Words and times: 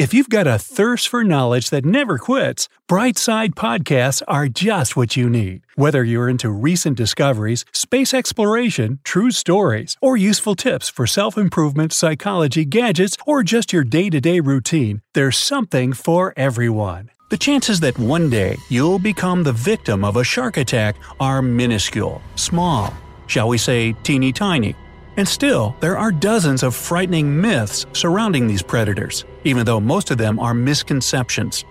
If 0.00 0.14
you've 0.14 0.30
got 0.30 0.46
a 0.46 0.58
thirst 0.58 1.08
for 1.08 1.22
knowledge 1.24 1.68
that 1.68 1.84
never 1.84 2.16
quits, 2.16 2.70
Brightside 2.88 3.50
Podcasts 3.50 4.22
are 4.26 4.48
just 4.48 4.96
what 4.96 5.14
you 5.14 5.28
need. 5.28 5.60
Whether 5.74 6.02
you're 6.02 6.30
into 6.30 6.48
recent 6.48 6.96
discoveries, 6.96 7.66
space 7.74 8.14
exploration, 8.14 9.00
true 9.04 9.30
stories, 9.30 9.98
or 10.00 10.16
useful 10.16 10.54
tips 10.54 10.88
for 10.88 11.06
self 11.06 11.36
improvement, 11.36 11.92
psychology, 11.92 12.64
gadgets, 12.64 13.18
or 13.26 13.42
just 13.42 13.74
your 13.74 13.84
day 13.84 14.08
to 14.08 14.22
day 14.22 14.40
routine, 14.40 15.02
there's 15.12 15.36
something 15.36 15.92
for 15.92 16.32
everyone. 16.34 17.10
The 17.28 17.36
chances 17.36 17.80
that 17.80 17.98
one 17.98 18.30
day 18.30 18.56
you'll 18.70 18.98
become 18.98 19.42
the 19.42 19.52
victim 19.52 20.02
of 20.02 20.16
a 20.16 20.24
shark 20.24 20.56
attack 20.56 20.96
are 21.20 21.42
minuscule, 21.42 22.22
small, 22.36 22.94
shall 23.26 23.48
we 23.48 23.58
say 23.58 23.92
teeny 24.02 24.32
tiny. 24.32 24.74
And 25.16 25.28
still, 25.28 25.76
there 25.80 25.98
are 25.98 26.12
dozens 26.12 26.62
of 26.62 26.74
frightening 26.74 27.40
myths 27.40 27.86
surrounding 27.92 28.46
these 28.46 28.62
predators, 28.62 29.24
even 29.44 29.66
though 29.66 29.80
most 29.80 30.10
of 30.10 30.18
them 30.18 30.38
are 30.38 30.54
misconceptions. 30.54 31.62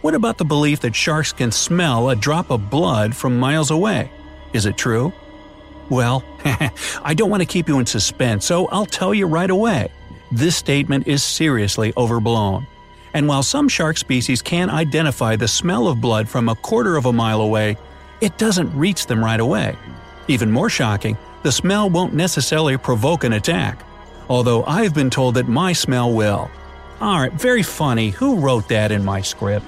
What 0.00 0.14
about 0.14 0.38
the 0.38 0.44
belief 0.44 0.80
that 0.80 0.94
sharks 0.94 1.32
can 1.32 1.50
smell 1.50 2.10
a 2.10 2.16
drop 2.16 2.50
of 2.50 2.70
blood 2.70 3.14
from 3.14 3.38
miles 3.38 3.70
away? 3.70 4.10
Is 4.52 4.66
it 4.66 4.76
true? 4.76 5.12
Well, 5.88 6.24
I 6.44 7.14
don't 7.14 7.30
want 7.30 7.42
to 7.42 7.46
keep 7.46 7.68
you 7.68 7.78
in 7.78 7.86
suspense, 7.86 8.44
so 8.46 8.66
I'll 8.68 8.86
tell 8.86 9.14
you 9.14 9.26
right 9.26 9.50
away. 9.50 9.90
This 10.32 10.56
statement 10.56 11.06
is 11.06 11.22
seriously 11.22 11.92
overblown. 11.96 12.66
And 13.14 13.28
while 13.28 13.42
some 13.42 13.68
shark 13.68 13.96
species 13.96 14.42
can 14.42 14.68
identify 14.68 15.36
the 15.36 15.48
smell 15.48 15.88
of 15.88 16.00
blood 16.00 16.28
from 16.28 16.48
a 16.48 16.54
quarter 16.56 16.96
of 16.96 17.06
a 17.06 17.12
mile 17.12 17.40
away, 17.40 17.76
it 18.20 18.36
doesn't 18.38 18.76
reach 18.76 19.06
them 19.06 19.24
right 19.24 19.40
away. 19.40 19.76
Even 20.28 20.50
more 20.50 20.68
shocking, 20.68 21.16
the 21.46 21.52
smell 21.52 21.88
won't 21.88 22.12
necessarily 22.12 22.76
provoke 22.76 23.22
an 23.22 23.34
attack. 23.34 23.84
Although 24.28 24.64
I've 24.64 24.92
been 24.92 25.10
told 25.10 25.36
that 25.36 25.46
my 25.46 25.72
smell 25.72 26.12
will. 26.12 26.50
Alright, 27.00 27.34
very 27.34 27.62
funny. 27.62 28.10
Who 28.10 28.40
wrote 28.40 28.68
that 28.68 28.90
in 28.90 29.04
my 29.04 29.20
script? 29.20 29.64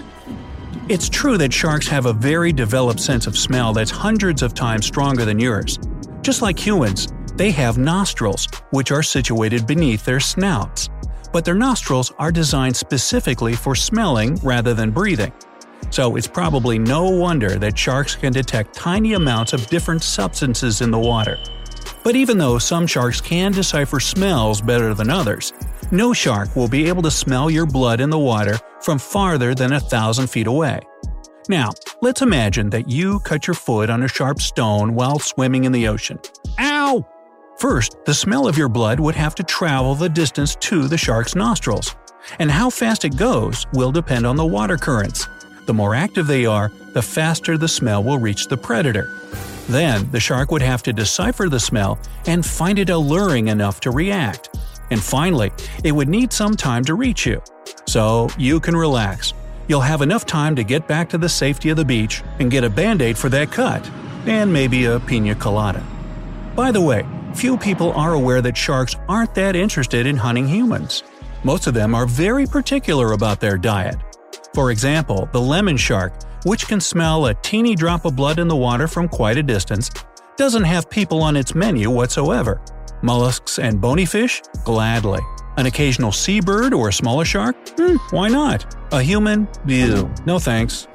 It's 0.88 1.08
true 1.08 1.38
that 1.38 1.52
sharks 1.52 1.86
have 1.86 2.06
a 2.06 2.12
very 2.12 2.52
developed 2.52 2.98
sense 2.98 3.28
of 3.28 3.38
smell 3.38 3.72
that's 3.72 3.92
hundreds 3.92 4.42
of 4.42 4.54
times 4.54 4.86
stronger 4.86 5.24
than 5.24 5.38
yours. 5.38 5.78
Just 6.20 6.42
like 6.42 6.58
humans, 6.58 7.12
they 7.36 7.52
have 7.52 7.78
nostrils, 7.78 8.48
which 8.70 8.90
are 8.90 9.04
situated 9.04 9.64
beneath 9.64 10.04
their 10.04 10.18
snouts. 10.18 10.88
But 11.32 11.44
their 11.44 11.54
nostrils 11.54 12.12
are 12.18 12.32
designed 12.32 12.74
specifically 12.74 13.54
for 13.54 13.76
smelling 13.76 14.34
rather 14.42 14.74
than 14.74 14.90
breathing. 14.90 15.32
So 15.90 16.16
it's 16.16 16.26
probably 16.26 16.76
no 16.76 17.08
wonder 17.08 17.56
that 17.60 17.78
sharks 17.78 18.16
can 18.16 18.32
detect 18.32 18.74
tiny 18.74 19.12
amounts 19.12 19.52
of 19.52 19.68
different 19.68 20.02
substances 20.02 20.80
in 20.80 20.90
the 20.90 20.98
water. 20.98 21.38
But 22.08 22.16
even 22.16 22.38
though 22.38 22.56
some 22.56 22.86
sharks 22.86 23.20
can 23.20 23.52
decipher 23.52 24.00
smells 24.00 24.62
better 24.62 24.94
than 24.94 25.10
others, 25.10 25.52
no 25.90 26.14
shark 26.14 26.56
will 26.56 26.66
be 26.66 26.88
able 26.88 27.02
to 27.02 27.10
smell 27.10 27.50
your 27.50 27.66
blood 27.66 28.00
in 28.00 28.08
the 28.08 28.18
water 28.18 28.58
from 28.80 28.98
farther 28.98 29.54
than 29.54 29.74
a 29.74 29.80
thousand 29.80 30.28
feet 30.28 30.46
away. 30.46 30.80
Now, 31.50 31.68
let's 32.00 32.22
imagine 32.22 32.70
that 32.70 32.88
you 32.88 33.20
cut 33.20 33.46
your 33.46 33.52
foot 33.52 33.90
on 33.90 34.04
a 34.04 34.08
sharp 34.08 34.40
stone 34.40 34.94
while 34.94 35.18
swimming 35.18 35.64
in 35.64 35.72
the 35.72 35.86
ocean. 35.86 36.18
Ow! 36.58 37.06
First, 37.58 37.98
the 38.06 38.14
smell 38.14 38.48
of 38.48 38.56
your 38.56 38.70
blood 38.70 39.00
would 39.00 39.14
have 39.14 39.34
to 39.34 39.42
travel 39.42 39.94
the 39.94 40.08
distance 40.08 40.56
to 40.60 40.88
the 40.88 40.96
shark's 40.96 41.34
nostrils. 41.34 41.94
And 42.38 42.50
how 42.50 42.70
fast 42.70 43.04
it 43.04 43.18
goes 43.18 43.66
will 43.74 43.92
depend 43.92 44.26
on 44.26 44.36
the 44.36 44.46
water 44.46 44.78
currents. 44.78 45.28
The 45.66 45.74
more 45.74 45.94
active 45.94 46.26
they 46.26 46.46
are, 46.46 46.72
the 46.94 47.02
faster 47.02 47.58
the 47.58 47.68
smell 47.68 48.02
will 48.02 48.18
reach 48.18 48.46
the 48.46 48.56
predator. 48.56 49.12
Then, 49.68 50.10
the 50.10 50.20
shark 50.20 50.50
would 50.50 50.62
have 50.62 50.82
to 50.84 50.92
decipher 50.92 51.48
the 51.48 51.60
smell 51.60 51.98
and 52.26 52.44
find 52.44 52.78
it 52.78 52.90
alluring 52.90 53.48
enough 53.48 53.80
to 53.80 53.90
react. 53.90 54.56
And 54.90 55.02
finally, 55.02 55.52
it 55.84 55.92
would 55.92 56.08
need 56.08 56.32
some 56.32 56.56
time 56.56 56.84
to 56.86 56.94
reach 56.94 57.26
you. 57.26 57.42
So, 57.86 58.28
you 58.38 58.60
can 58.60 58.74
relax. 58.74 59.34
You'll 59.68 59.82
have 59.82 60.00
enough 60.00 60.24
time 60.24 60.56
to 60.56 60.64
get 60.64 60.88
back 60.88 61.10
to 61.10 61.18
the 61.18 61.28
safety 61.28 61.68
of 61.68 61.76
the 61.76 61.84
beach 61.84 62.22
and 62.38 62.50
get 62.50 62.64
a 62.64 62.70
band 62.70 63.02
aid 63.02 63.18
for 63.18 63.28
that 63.28 63.52
cut, 63.52 63.88
and 64.26 64.50
maybe 64.50 64.86
a 64.86 64.98
pina 65.00 65.34
colada. 65.34 65.84
By 66.56 66.72
the 66.72 66.80
way, 66.80 67.04
few 67.34 67.58
people 67.58 67.92
are 67.92 68.14
aware 68.14 68.40
that 68.40 68.56
sharks 68.56 68.96
aren't 69.08 69.34
that 69.34 69.54
interested 69.54 70.06
in 70.06 70.16
hunting 70.16 70.48
humans. 70.48 71.04
Most 71.44 71.66
of 71.66 71.74
them 71.74 71.94
are 71.94 72.06
very 72.06 72.46
particular 72.46 73.12
about 73.12 73.40
their 73.40 73.58
diet. 73.58 73.96
For 74.54 74.70
example, 74.70 75.28
the 75.32 75.40
lemon 75.40 75.76
shark 75.76 76.14
which 76.48 76.66
can 76.66 76.80
smell 76.80 77.26
a 77.26 77.34
teeny 77.34 77.74
drop 77.74 78.06
of 78.06 78.16
blood 78.16 78.38
in 78.38 78.48
the 78.48 78.56
water 78.56 78.88
from 78.88 79.06
quite 79.06 79.36
a 79.36 79.42
distance, 79.42 79.90
doesn't 80.38 80.64
have 80.64 80.88
people 80.88 81.22
on 81.22 81.36
its 81.36 81.54
menu 81.54 81.90
whatsoever. 81.90 82.58
Mollusks 83.02 83.58
and 83.58 83.78
bony 83.82 84.06
fish? 84.06 84.40
Gladly. 84.64 85.20
An 85.58 85.66
occasional 85.66 86.10
seabird 86.10 86.72
or 86.72 86.88
a 86.88 86.92
smaller 86.92 87.26
shark? 87.26 87.54
Hmm, 87.76 87.96
why 88.10 88.28
not? 88.28 88.64
A 88.92 89.02
human? 89.02 89.46
Ew, 89.66 90.10
no 90.24 90.38
thanks. 90.38 90.88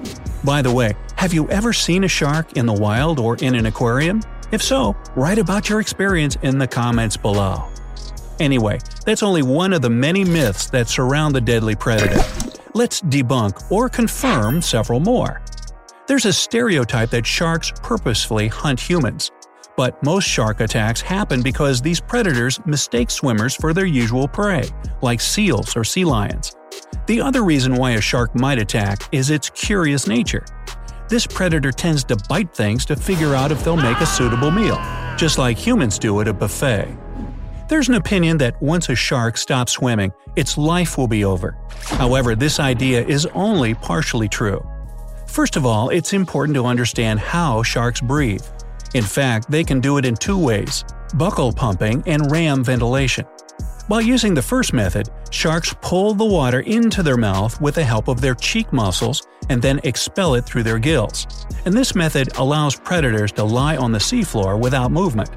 By 0.44 0.64
the 0.64 0.72
way, 0.72 0.96
have 1.18 1.36
you 1.36 1.48
ever 1.50 1.72
seen 1.72 2.04
a 2.04 2.08
shark 2.08 2.54
in 2.54 2.66
the 2.66 2.74
wild 2.74 3.20
or 3.20 3.38
in 3.38 3.54
an 3.54 3.68
aquarium? 3.68 4.24
If 4.52 4.64
so, 4.64 4.96
write 5.16 5.38
about 5.38 5.70
your 5.70 5.80
experience 5.80 6.36
in 6.42 6.58
the 6.58 6.68
comments 6.68 7.16
below. 7.16 7.68
Anyway, 8.40 8.80
that's 9.06 9.22
only 9.22 9.44
one 9.44 9.72
of 9.72 9.84
the 9.84 9.90
many 9.90 10.26
myths 10.26 10.68
that 10.72 10.88
surround 10.88 11.36
the 11.36 11.42
deadly 11.42 11.76
predator 11.76 12.24
let's 12.74 13.02
debunk 13.02 13.72
or 13.72 13.90
confirm 13.90 14.62
several 14.62 15.00
more. 15.00 15.42
There's 16.06 16.26
a 16.26 16.34
stereotype 16.34 17.12
that 17.12 17.26
sharks 17.26 17.72
purposefully 17.82 18.50
hunt 18.50 18.80
humans. 18.80 19.32
But 19.78 20.04
most 20.04 20.28
shark 20.28 20.60
attacks 20.60 21.00
happen 21.00 21.42
because 21.42 21.82
these 21.82 22.02
predators 22.02 22.60
mistake 22.66 23.10
swimmers 23.10 23.56
for 23.56 23.74
their 23.74 23.86
usual 23.86 24.28
prey, 24.28 24.70
like 25.02 25.22
seals 25.22 25.78
or 25.78 25.86
sea 25.86 26.04
lions. 26.04 26.58
The 27.08 27.22
other 27.22 27.44
reason 27.44 27.76
why 27.76 27.92
a 27.92 28.02
shark 28.02 28.36
might 28.36 28.60
attack 28.60 29.08
is 29.14 29.30
its 29.30 29.50
curious 29.50 30.06
nature. 30.06 30.46
This 31.08 31.26
predator 31.26 31.72
tends 31.72 32.04
to 32.06 32.18
bite 32.28 32.54
things 32.54 32.86
to 32.86 32.98
figure 32.98 33.34
out 33.34 33.54
if 33.54 33.64
they'll 33.64 33.78
make 33.78 34.02
a 34.02 34.06
suitable 34.06 34.52
meal, 34.52 34.76
just 35.18 35.38
like 35.38 35.58
humans 35.58 35.98
do 35.98 36.20
at 36.20 36.28
a 36.28 36.34
buffet. 36.34 36.98
There's 37.70 37.88
an 37.88 37.96
opinion 37.96 38.38
that 38.40 38.62
once 38.62 38.90
a 38.90 38.96
shark 38.96 39.38
stops 39.38 39.72
swimming, 39.72 40.12
its 40.36 40.58
life 40.58 40.98
will 40.98 41.08
be 41.08 41.24
over. 41.24 41.58
However, 41.84 42.36
this 42.36 42.60
idea 42.60 43.06
is 43.06 43.26
only 43.28 43.74
partially 43.74 44.28
true. 44.28 44.64
First 45.34 45.56
of 45.56 45.66
all, 45.66 45.90
it's 45.90 46.14
important 46.14 46.54
to 46.58 46.68
understand 46.68 47.20
how 47.20 47.64
sharks 47.64 48.00
breathe. 48.00 48.46
In 48.94 49.04
fact, 49.04 49.50
they 49.50 49.64
can 49.64 49.80
do 49.80 49.98
it 49.98 50.06
in 50.06 50.14
two 50.14 50.38
ways 50.38 50.84
buccal 51.16 51.56
pumping 51.56 52.04
and 52.06 52.32
ram 52.32 52.64
ventilation. 52.64 53.26
While 53.88 54.02
using 54.02 54.36
the 54.36 54.44
first 54.44 54.74
method, 54.74 55.10
sharks 55.32 55.74
pull 55.82 56.14
the 56.14 56.24
water 56.24 56.60
into 56.60 57.02
their 57.02 57.18
mouth 57.18 57.60
with 57.60 57.74
the 57.74 57.84
help 57.84 58.10
of 58.10 58.22
their 58.22 58.36
cheek 58.36 58.72
muscles 58.72 59.26
and 59.50 59.60
then 59.60 59.82
expel 59.84 60.36
it 60.36 60.46
through 60.46 60.62
their 60.62 60.78
gills. 60.78 61.26
And 61.66 61.74
this 61.74 61.96
method 61.96 62.38
allows 62.38 62.76
predators 62.76 63.32
to 63.32 63.44
lie 63.44 63.76
on 63.76 63.92
the 63.92 63.98
seafloor 63.98 64.60
without 64.60 64.92
movement. 64.92 65.32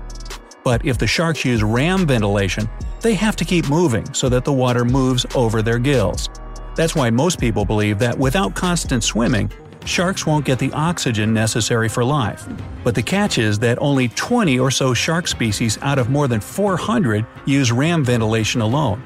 But 0.63 0.85
if 0.85 0.99
the 0.99 1.07
sharks 1.07 1.43
use 1.43 1.63
ram 1.63 2.07
ventilation, 2.07 2.69
they 3.01 3.15
have 3.15 3.37
to 3.37 3.47
keep 3.47 3.71
moving 3.71 4.13
so 4.13 4.29
that 4.29 4.45
the 4.45 4.53
water 4.53 4.85
moves 4.85 5.25
over 5.35 5.63
their 5.63 5.79
gills. 5.79 6.29
That's 6.75 6.95
why 6.95 7.09
most 7.09 7.41
people 7.41 7.65
believe 7.65 7.99
that 8.01 8.19
without 8.19 8.55
constant 8.55 9.03
swimming, 9.03 9.51
sharks 9.87 10.27
won't 10.27 10.45
get 10.45 10.59
the 10.59 10.73
oxygen 10.73 11.33
necessary 11.33 11.89
for 11.89 12.05
life. 12.05 12.47
But 12.85 12.95
the 12.95 13.03
catch 13.03 13.39
is 13.39 13.59
that 13.61 13.79
only 13.81 14.09
20 14.09 14.59
or 14.59 14.71
so 14.71 14.93
shark 14.95 15.29
species 15.29 15.79
out 15.83 15.99
of 15.99 16.11
more 16.11 16.29
than 16.29 16.41
400 16.41 17.25
use 17.47 17.73
ram 17.73 18.05
ventilation 18.05 18.61
alone. 18.61 19.03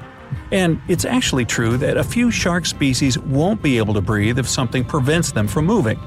And 0.51 0.81
it's 0.87 1.05
actually 1.05 1.45
true 1.45 1.77
that 1.77 1.97
a 1.97 2.03
few 2.03 2.31
shark 2.31 2.65
species 2.65 3.17
won't 3.17 3.61
be 3.61 3.77
able 3.77 3.93
to 3.93 4.01
breathe 4.01 4.39
if 4.39 4.47
something 4.47 4.83
prevents 4.83 5.31
them 5.31 5.47
from 5.47 5.65
moving 5.65 5.99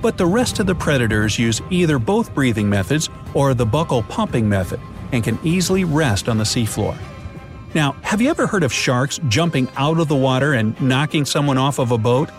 but 0.00 0.16
the 0.16 0.26
rest 0.26 0.60
of 0.60 0.66
the 0.66 0.74
predators 0.74 1.38
use 1.38 1.60
either 1.70 1.98
both 1.98 2.32
breathing 2.34 2.68
methods 2.68 3.10
or 3.34 3.54
the 3.54 3.66
buccal 3.66 4.06
pumping 4.08 4.48
method 4.48 4.80
and 5.12 5.24
can 5.24 5.38
easily 5.42 5.84
rest 5.84 6.28
on 6.28 6.38
the 6.38 6.44
seafloor. 6.44 6.96
Now, 7.74 7.92
have 8.02 8.20
you 8.20 8.30
ever 8.30 8.46
heard 8.46 8.62
of 8.62 8.72
sharks 8.72 9.20
jumping 9.28 9.68
out 9.76 9.98
of 9.98 10.08
the 10.08 10.16
water 10.16 10.54
and 10.54 10.80
knocking 10.80 11.24
someone 11.24 11.58
off 11.58 11.78
of 11.78 11.90
a 11.90 11.98
boat? 11.98 12.30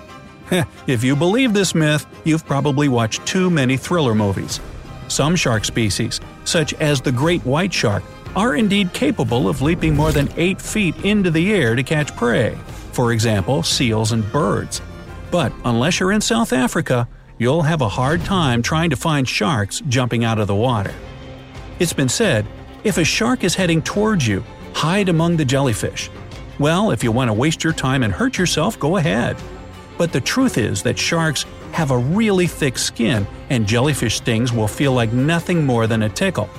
if 0.87 1.03
you 1.03 1.15
believe 1.15 1.53
this 1.53 1.75
myth, 1.75 2.05
you've 2.23 2.45
probably 2.45 2.87
watched 2.87 3.25
too 3.25 3.49
many 3.49 3.77
thriller 3.77 4.15
movies. 4.15 4.59
Some 5.07 5.35
shark 5.35 5.65
species, 5.65 6.19
such 6.45 6.73
as 6.75 7.01
the 7.01 7.11
great 7.11 7.43
white 7.45 7.73
shark, 7.73 8.03
are 8.35 8.55
indeed 8.55 8.93
capable 8.93 9.49
of 9.49 9.61
leaping 9.61 9.95
more 9.95 10.11
than 10.11 10.29
8 10.37 10.61
feet 10.61 10.95
into 11.03 11.31
the 11.31 11.53
air 11.53 11.75
to 11.75 11.83
catch 11.83 12.15
prey, 12.15 12.57
for 12.91 13.11
example, 13.11 13.63
seals 13.63 14.11
and 14.11 14.29
birds. 14.31 14.81
But 15.31 15.51
unless 15.65 15.99
you're 15.99 16.11
in 16.11 16.21
South 16.21 16.53
Africa, 16.53 17.07
you'll 17.37 17.63
have 17.63 17.81
a 17.81 17.89
hard 17.89 18.23
time 18.23 18.61
trying 18.61 18.89
to 18.91 18.95
find 18.95 19.27
sharks 19.27 19.81
jumping 19.87 20.23
out 20.23 20.39
of 20.39 20.47
the 20.47 20.55
water. 20.55 20.93
It's 21.79 21.93
been 21.93 22.09
said, 22.09 22.45
if 22.83 22.97
a 22.97 23.03
shark 23.03 23.43
is 23.43 23.55
heading 23.55 23.81
towards 23.81 24.27
you, 24.27 24.43
hide 24.73 25.09
among 25.09 25.37
the 25.37 25.45
jellyfish. 25.45 26.09
Well, 26.59 26.91
if 26.91 27.03
you 27.03 27.11
want 27.11 27.29
to 27.29 27.33
waste 27.33 27.63
your 27.63 27.73
time 27.73 28.03
and 28.03 28.13
hurt 28.13 28.37
yourself, 28.37 28.79
go 28.79 28.97
ahead. 28.97 29.37
But 29.99 30.13
the 30.13 30.21
truth 30.21 30.57
is 30.57 30.81
that 30.83 30.97
sharks 30.97 31.45
have 31.73 31.91
a 31.91 31.97
really 31.97 32.47
thick 32.47 32.77
skin, 32.77 33.27
and 33.49 33.67
jellyfish 33.67 34.15
stings 34.15 34.53
will 34.53 34.67
feel 34.67 34.93
like 34.93 35.11
nothing 35.11 35.65
more 35.65 35.87
than 35.87 36.03
a 36.03 36.09
tickle. 36.09 36.49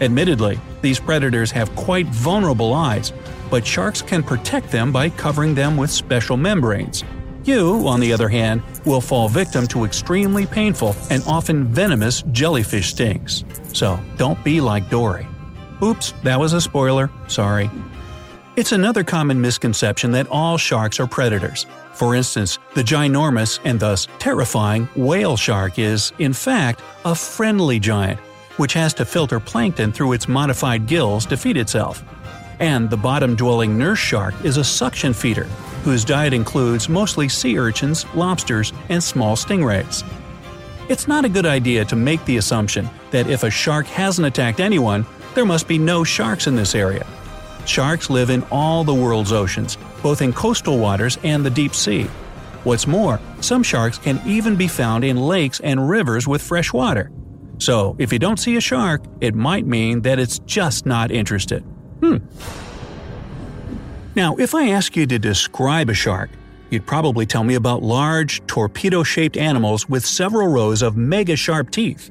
Admittedly, 0.00 0.58
these 0.80 0.98
predators 0.98 1.50
have 1.50 1.76
quite 1.76 2.06
vulnerable 2.06 2.72
eyes, 2.72 3.12
but 3.50 3.66
sharks 3.66 4.00
can 4.00 4.22
protect 4.22 4.70
them 4.72 4.92
by 4.92 5.10
covering 5.10 5.54
them 5.54 5.76
with 5.76 5.90
special 5.90 6.38
membranes. 6.38 7.04
You, 7.44 7.86
on 7.86 8.00
the 8.00 8.14
other 8.14 8.30
hand, 8.30 8.62
will 8.86 9.02
fall 9.02 9.28
victim 9.28 9.66
to 9.68 9.84
extremely 9.84 10.46
painful 10.46 10.96
and 11.10 11.22
often 11.26 11.66
venomous 11.66 12.22
jellyfish 12.32 12.88
stings. 12.88 13.44
So 13.74 14.00
don't 14.16 14.42
be 14.42 14.62
like 14.62 14.88
Dory. 14.88 15.26
Oops, 15.82 16.12
that 16.24 16.40
was 16.40 16.54
a 16.54 16.62
spoiler, 16.62 17.10
sorry. 17.28 17.70
It's 18.56 18.72
another 18.72 19.04
common 19.04 19.38
misconception 19.38 20.12
that 20.12 20.28
all 20.28 20.56
sharks 20.56 20.98
are 20.98 21.06
predators. 21.06 21.66
For 21.92 22.14
instance, 22.14 22.58
the 22.72 22.82
ginormous 22.82 23.60
and 23.66 23.78
thus 23.78 24.08
terrifying 24.18 24.88
whale 24.96 25.36
shark 25.36 25.78
is, 25.78 26.14
in 26.18 26.32
fact, 26.32 26.80
a 27.04 27.14
friendly 27.14 27.78
giant, 27.78 28.18
which 28.56 28.72
has 28.72 28.94
to 28.94 29.04
filter 29.04 29.38
plankton 29.38 29.92
through 29.92 30.14
its 30.14 30.26
modified 30.26 30.86
gills 30.86 31.26
to 31.26 31.36
feed 31.36 31.58
itself. 31.58 32.02
And 32.58 32.88
the 32.88 32.96
bottom 32.96 33.36
dwelling 33.36 33.76
nurse 33.76 33.98
shark 33.98 34.34
is 34.42 34.56
a 34.56 34.64
suction 34.64 35.12
feeder, 35.12 35.44
whose 35.84 36.02
diet 36.02 36.32
includes 36.32 36.88
mostly 36.88 37.28
sea 37.28 37.58
urchins, 37.58 38.06
lobsters, 38.14 38.72
and 38.88 39.04
small 39.04 39.36
stingrays. 39.36 40.02
It's 40.88 41.06
not 41.06 41.26
a 41.26 41.28
good 41.28 41.44
idea 41.44 41.84
to 41.84 41.94
make 41.94 42.24
the 42.24 42.38
assumption 42.38 42.88
that 43.10 43.28
if 43.28 43.42
a 43.42 43.50
shark 43.50 43.84
hasn't 43.84 44.26
attacked 44.26 44.60
anyone, 44.60 45.04
there 45.34 45.44
must 45.44 45.68
be 45.68 45.76
no 45.76 46.04
sharks 46.04 46.46
in 46.46 46.56
this 46.56 46.74
area. 46.74 47.06
Sharks 47.66 48.08
live 48.08 48.30
in 48.30 48.42
all 48.44 48.84
the 48.84 48.94
world's 48.94 49.32
oceans, 49.32 49.76
both 50.02 50.22
in 50.22 50.32
coastal 50.32 50.78
waters 50.78 51.18
and 51.24 51.44
the 51.44 51.50
deep 51.50 51.74
sea. 51.74 52.04
What's 52.64 52.86
more, 52.86 53.20
some 53.40 53.62
sharks 53.62 53.98
can 53.98 54.20
even 54.26 54.56
be 54.56 54.68
found 54.68 55.04
in 55.04 55.16
lakes 55.16 55.60
and 55.60 55.88
rivers 55.88 56.26
with 56.26 56.42
fresh 56.42 56.72
water. 56.72 57.10
So, 57.58 57.96
if 57.98 58.12
you 58.12 58.18
don't 58.18 58.38
see 58.38 58.56
a 58.56 58.60
shark, 58.60 59.02
it 59.20 59.34
might 59.34 59.66
mean 59.66 60.02
that 60.02 60.18
it's 60.18 60.38
just 60.40 60.86
not 60.86 61.10
interested. 61.10 61.62
Hmm. 62.00 62.18
Now, 64.14 64.36
if 64.36 64.54
I 64.54 64.70
ask 64.70 64.96
you 64.96 65.06
to 65.06 65.18
describe 65.18 65.88
a 65.88 65.94
shark, 65.94 66.30
you'd 66.70 66.86
probably 66.86 67.26
tell 67.26 67.44
me 67.44 67.54
about 67.54 67.82
large, 67.82 68.46
torpedo 68.46 69.02
shaped 69.02 69.36
animals 69.36 69.88
with 69.88 70.04
several 70.04 70.48
rows 70.48 70.82
of 70.82 70.96
mega 70.96 71.36
sharp 71.36 71.70
teeth. 71.70 72.10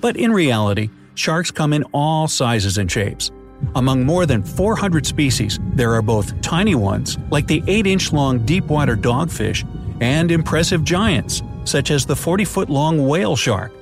But 0.00 0.16
in 0.16 0.32
reality, 0.32 0.90
sharks 1.14 1.50
come 1.50 1.72
in 1.72 1.84
all 1.92 2.28
sizes 2.28 2.78
and 2.78 2.90
shapes. 2.90 3.30
Among 3.74 4.04
more 4.04 4.26
than 4.26 4.42
400 4.42 5.06
species, 5.06 5.58
there 5.62 5.94
are 5.94 6.02
both 6.02 6.40
tiny 6.40 6.74
ones, 6.74 7.18
like 7.30 7.46
the 7.46 7.62
8 7.66 7.86
inch 7.86 8.12
long 8.12 8.44
deepwater 8.44 8.96
dogfish, 8.96 9.66
and 10.00 10.30
impressive 10.30 10.84
giants, 10.84 11.42
such 11.64 11.90
as 11.90 12.06
the 12.06 12.16
40 12.16 12.44
foot 12.44 12.70
long 12.70 13.06
whale 13.06 13.36
shark. 13.36 13.72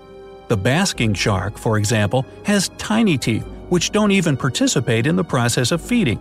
The 0.48 0.56
basking 0.56 1.14
shark, 1.14 1.58
for 1.58 1.76
example, 1.76 2.24
has 2.44 2.68
tiny 2.78 3.18
teeth 3.18 3.46
which 3.68 3.90
don't 3.90 4.12
even 4.12 4.36
participate 4.36 5.06
in 5.06 5.16
the 5.16 5.24
process 5.24 5.72
of 5.72 5.82
feeding. 5.82 6.20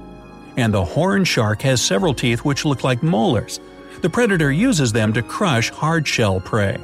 And 0.57 0.73
the 0.73 0.83
horn 0.83 1.25
shark 1.25 1.61
has 1.61 1.81
several 1.81 2.13
teeth 2.13 2.43
which 2.43 2.65
look 2.65 2.83
like 2.83 3.03
molars. 3.03 3.59
The 4.01 4.09
predator 4.09 4.51
uses 4.51 4.91
them 4.91 5.13
to 5.13 5.21
crush 5.21 5.69
hard-shell 5.69 6.41
prey. 6.41 6.77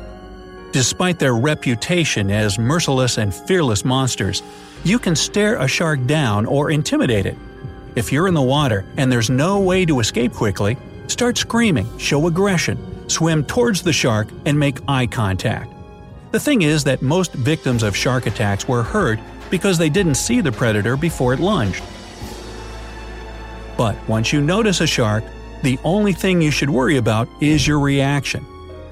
Despite 0.71 1.19
their 1.19 1.35
reputation 1.35 2.29
as 2.29 2.59
merciless 2.59 3.17
and 3.17 3.33
fearless 3.33 3.83
monsters, 3.83 4.43
you 4.83 4.97
can 4.97 5.15
stare 5.15 5.57
a 5.57 5.67
shark 5.67 6.05
down 6.05 6.45
or 6.45 6.71
intimidate 6.71 7.25
it. 7.25 7.37
If 7.95 8.11
you're 8.11 8.27
in 8.27 8.33
the 8.33 8.41
water 8.41 8.85
and 8.97 9.11
there's 9.11 9.29
no 9.29 9.59
way 9.59 9.85
to 9.85 9.99
escape 9.99 10.33
quickly, 10.33 10.77
start 11.07 11.37
screaming, 11.37 11.97
show 11.97 12.25
aggression, 12.27 13.09
swim 13.09 13.43
towards 13.45 13.81
the 13.81 13.93
shark, 13.93 14.29
and 14.45 14.57
make 14.57 14.79
eye 14.87 15.07
contact. 15.07 15.71
The 16.31 16.39
thing 16.39 16.61
is 16.61 16.83
that 16.85 17.01
most 17.01 17.33
victims 17.33 17.83
of 17.83 17.95
shark 17.95 18.25
attacks 18.25 18.67
were 18.67 18.83
hurt 18.83 19.19
because 19.49 19.77
they 19.77 19.89
didn't 19.89 20.15
see 20.15 20.41
the 20.41 20.51
predator 20.51 20.95
before 20.95 21.33
it 21.33 21.39
lunged. 21.39 21.83
But 23.77 23.97
once 24.07 24.31
you 24.31 24.41
notice 24.41 24.79
a 24.81 24.87
shark, 24.87 25.23
the 25.61 25.77
only 25.83 26.13
thing 26.13 26.41
you 26.41 26.51
should 26.51 26.69
worry 26.69 26.97
about 26.97 27.27
is 27.41 27.67
your 27.67 27.79
reaction. 27.79 28.45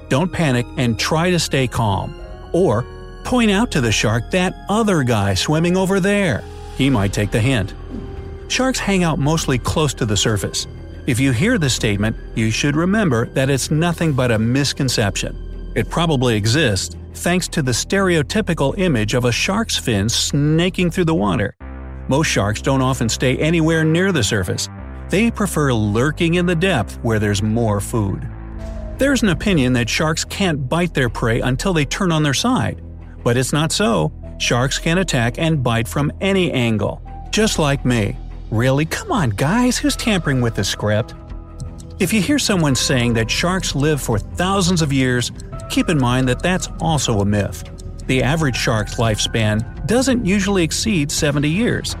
Don't 0.08 0.32
panic 0.32 0.66
and 0.76 0.98
try 0.98 1.30
to 1.30 1.38
stay 1.38 1.66
calm. 1.66 2.14
Or 2.52 2.84
point 3.30 3.48
out 3.48 3.70
to 3.70 3.80
the 3.80 3.92
shark 3.92 4.28
that 4.32 4.64
other 4.68 5.04
guy 5.04 5.34
swimming 5.34 5.76
over 5.76 6.00
there. 6.00 6.42
He 6.76 6.90
might 6.90 7.12
take 7.12 7.30
the 7.30 7.38
hint. 7.38 7.74
Sharks 8.48 8.80
hang 8.80 9.04
out 9.04 9.20
mostly 9.20 9.56
close 9.56 9.94
to 9.94 10.04
the 10.04 10.16
surface. 10.16 10.66
If 11.06 11.20
you 11.20 11.30
hear 11.30 11.56
this 11.56 11.72
statement, 11.72 12.16
you 12.34 12.50
should 12.50 12.74
remember 12.74 13.26
that 13.26 13.48
it's 13.48 13.70
nothing 13.70 14.14
but 14.14 14.32
a 14.32 14.38
misconception. 14.40 15.72
It 15.76 15.88
probably 15.88 16.34
exists, 16.34 16.96
thanks 17.14 17.46
to 17.50 17.62
the 17.62 17.70
stereotypical 17.70 18.76
image 18.76 19.14
of 19.14 19.24
a 19.24 19.30
shark's 19.30 19.78
fin 19.78 20.08
snaking 20.08 20.90
through 20.90 21.04
the 21.04 21.14
water. 21.14 21.54
Most 22.08 22.26
sharks 22.26 22.60
don't 22.60 22.82
often 22.82 23.08
stay 23.08 23.36
anywhere 23.36 23.84
near 23.84 24.10
the 24.10 24.24
surface. 24.24 24.68
They 25.08 25.30
prefer 25.30 25.72
lurking 25.72 26.34
in 26.34 26.46
the 26.46 26.56
depth 26.56 26.98
where 27.02 27.20
there's 27.20 27.44
more 27.44 27.80
food. 27.80 28.28
There's 28.98 29.22
an 29.22 29.28
opinion 29.28 29.74
that 29.74 29.88
sharks 29.88 30.24
can't 30.24 30.68
bite 30.68 30.94
their 30.94 31.08
prey 31.08 31.40
until 31.40 31.72
they 31.72 31.84
turn 31.84 32.10
on 32.10 32.24
their 32.24 32.34
side. 32.34 32.82
But 33.22 33.36
it's 33.36 33.52
not 33.52 33.72
so. 33.72 34.12
Sharks 34.38 34.78
can 34.78 34.98
attack 34.98 35.38
and 35.38 35.62
bite 35.62 35.86
from 35.86 36.12
any 36.20 36.50
angle. 36.52 37.02
Just 37.30 37.58
like 37.58 37.84
me. 37.84 38.16
Really? 38.50 38.84
Come 38.84 39.12
on, 39.12 39.30
guys, 39.30 39.78
who's 39.78 39.96
tampering 39.96 40.40
with 40.40 40.54
the 40.54 40.64
script? 40.64 41.14
If 41.98 42.12
you 42.12 42.22
hear 42.22 42.38
someone 42.38 42.74
saying 42.74 43.14
that 43.14 43.30
sharks 43.30 43.74
live 43.74 44.00
for 44.00 44.18
thousands 44.18 44.80
of 44.82 44.92
years, 44.92 45.30
keep 45.68 45.88
in 45.88 45.98
mind 45.98 46.28
that 46.28 46.42
that's 46.42 46.68
also 46.80 47.20
a 47.20 47.24
myth. 47.24 47.62
The 48.06 48.22
average 48.22 48.56
shark's 48.56 48.96
lifespan 48.96 49.86
doesn't 49.86 50.24
usually 50.24 50.64
exceed 50.64 51.12
70 51.12 51.48
years. 51.48 51.94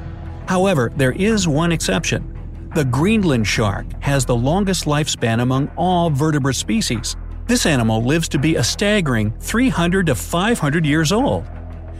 However, 0.46 0.90
there 0.96 1.12
is 1.12 1.46
one 1.46 1.70
exception. 1.70 2.36
The 2.74 2.84
Greenland 2.84 3.46
shark 3.46 3.86
has 4.00 4.24
the 4.24 4.34
longest 4.34 4.86
lifespan 4.86 5.40
among 5.40 5.68
all 5.76 6.08
vertebrate 6.10 6.56
species. 6.56 7.16
This 7.50 7.66
animal 7.66 8.00
lives 8.04 8.28
to 8.28 8.38
be 8.38 8.54
a 8.54 8.62
staggering 8.62 9.32
300 9.40 10.06
to 10.06 10.14
500 10.14 10.86
years 10.86 11.10
old. 11.10 11.44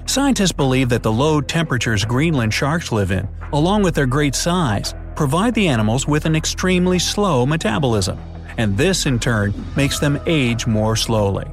Scientists 0.06 0.52
believe 0.52 0.88
that 0.90 1.02
the 1.02 1.10
low 1.10 1.40
temperatures 1.40 2.04
Greenland 2.04 2.54
sharks 2.54 2.92
live 2.92 3.10
in, 3.10 3.28
along 3.52 3.82
with 3.82 3.96
their 3.96 4.06
great 4.06 4.36
size, 4.36 4.94
provide 5.16 5.52
the 5.56 5.66
animals 5.66 6.06
with 6.06 6.24
an 6.24 6.36
extremely 6.36 7.00
slow 7.00 7.44
metabolism, 7.44 8.16
and 8.58 8.78
this 8.78 9.06
in 9.06 9.18
turn 9.18 9.52
makes 9.74 9.98
them 9.98 10.20
age 10.26 10.68
more 10.68 10.94
slowly. 10.94 11.48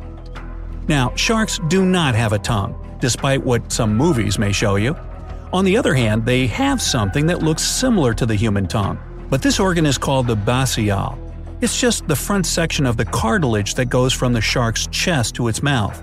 Now, 0.88 1.16
sharks 1.16 1.60
do 1.68 1.84
not 1.84 2.14
have 2.14 2.34
a 2.34 2.38
tongue, 2.38 2.76
despite 3.00 3.44
what 3.44 3.72
some 3.72 3.98
movies 3.98 4.38
may 4.38 4.52
show 4.52 4.76
you. 4.76 4.96
On 5.52 5.66
the 5.66 5.76
other 5.76 5.96
hand, 5.96 6.24
they 6.24 6.46
have 6.46 6.84
something 6.84 7.26
that 7.26 7.42
looks 7.42 7.64
similar 7.64 8.14
to 8.14 8.28
the 8.28 8.36
human 8.36 8.68
tongue, 8.68 9.00
but 9.32 9.42
this 9.42 9.60
organ 9.60 9.88
is 9.88 9.98
called 9.98 10.28
the 10.28 10.38
basihyal. 10.38 11.27
It's 11.60 11.80
just 11.80 12.08
the 12.08 12.16
front 12.16 12.46
section 12.46 12.86
of 12.86 12.98
the 12.98 13.06
cartilage 13.06 13.74
that 13.76 13.86
goes 13.86 14.14
from 14.14 14.32
the 14.32 14.42
shark's 14.42 14.86
chest 14.88 15.34
to 15.36 15.48
its 15.48 15.64
mouth. 15.64 16.00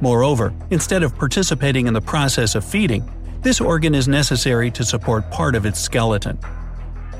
Moreover, 0.00 0.52
instead 0.70 1.04
of 1.04 1.16
participating 1.16 1.86
in 1.86 1.94
the 1.94 2.00
process 2.00 2.56
of 2.56 2.64
feeding, 2.64 3.08
this 3.40 3.60
organ 3.60 3.94
is 3.94 4.08
necessary 4.08 4.68
to 4.72 4.84
support 4.84 5.30
part 5.30 5.54
of 5.54 5.64
its 5.64 5.78
skeleton. 5.78 6.36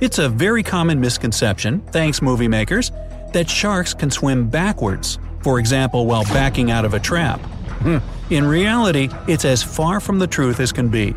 It's 0.01 0.19
a 0.19 0.29
very 0.29 0.65
common 0.65 1.01
misconception, 1.01 1.81
thanks 1.93 2.21
movie 2.21 2.49
makers, 2.49 2.91
that 3.33 3.49
sharks 3.49 3.95
can 3.95 4.11
swim 4.11 4.49
backwards, 4.49 5.21
for 5.41 5.61
example 5.61 6.07
while 6.07 6.25
backing 6.25 6.73
out 6.73 6.85
of 6.85 6.93
a 6.93 6.99
trap. 6.99 7.39
Hmm. 7.83 7.99
In 8.31 8.45
reality, 8.45 9.11
it's 9.29 9.45
as 9.45 9.63
far 9.63 10.01
from 10.01 10.19
the 10.19 10.27
truth 10.27 10.59
as 10.59 10.73
can 10.73 10.89
be. 10.89 11.15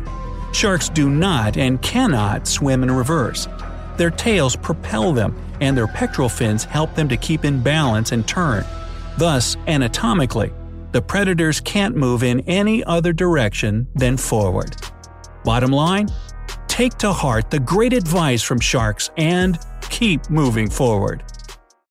Sharks 0.52 0.88
do 0.88 1.10
not 1.10 1.56
and 1.56 1.82
cannot 1.82 2.46
swim 2.46 2.84
in 2.84 2.92
reverse. 2.92 3.48
Their 4.00 4.10
tails 4.10 4.56
propel 4.56 5.12
them, 5.12 5.36
and 5.60 5.76
their 5.76 5.86
pectoral 5.86 6.30
fins 6.30 6.64
help 6.64 6.94
them 6.94 7.06
to 7.10 7.18
keep 7.18 7.44
in 7.44 7.62
balance 7.62 8.12
and 8.12 8.26
turn. 8.26 8.64
Thus, 9.18 9.58
anatomically, 9.66 10.54
the 10.92 11.02
predators 11.02 11.60
can't 11.60 11.94
move 11.94 12.22
in 12.22 12.40
any 12.48 12.82
other 12.84 13.12
direction 13.12 13.88
than 13.94 14.16
forward. 14.16 14.74
Bottom 15.44 15.70
line? 15.70 16.08
Take 16.66 16.96
to 16.96 17.12
heart 17.12 17.50
the 17.50 17.60
great 17.60 17.92
advice 17.92 18.42
from 18.42 18.58
sharks 18.58 19.10
and 19.18 19.58
keep 19.82 20.30
moving 20.30 20.70
forward. 20.70 21.22